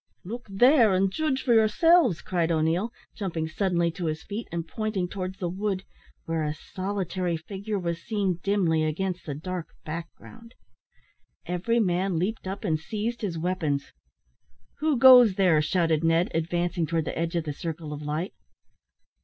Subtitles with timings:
[0.25, 5.07] "Look there, and judge for yourselves," cried O'Neil, jumping suddenly to his feet, and pointing
[5.07, 5.83] towards the wood,
[6.25, 10.55] where a solitary figure was seen dimly against the dark background.
[11.45, 13.93] Every man leaped up and seized his weapons.
[14.79, 18.33] "Who goes there?" shouted Ned, advancing towards the edge of the circle of light.